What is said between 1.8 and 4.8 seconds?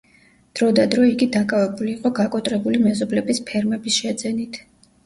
იყო გაკოტრებული მეზობლების ფერმების შეძენით.